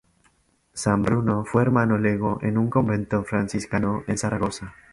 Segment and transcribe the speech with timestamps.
[0.73, 4.73] San Bruno fue hermano lego en un convento franciscano en Zaragoza.